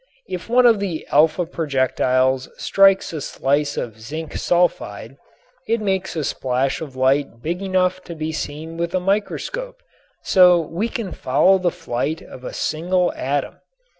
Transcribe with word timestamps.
If 0.27 0.49
one 0.49 0.65
of 0.65 0.79
the 0.79 1.05
alpha 1.11 1.45
projectiles 1.45 2.49
strikes 2.57 3.13
a 3.13 3.21
slice 3.21 3.77
of 3.77 4.01
zinc 4.01 4.31
sulfide 4.33 5.15
it 5.67 5.79
makes 5.79 6.15
a 6.15 6.23
splash 6.23 6.81
of 6.81 6.95
light 6.95 7.43
big 7.43 7.61
enough 7.61 8.01
to 8.05 8.15
be 8.15 8.31
seen 8.31 8.77
with 8.77 8.95
a 8.95 8.99
microscope, 8.99 9.83
so 10.23 10.59
we 10.59 10.89
can 10.89 11.09
now 11.09 11.21
follow 11.21 11.57
the 11.59 11.69
flight 11.69 12.23
of 12.23 12.43
a 12.43 12.51
single 12.51 13.13
atom. 13.13 13.57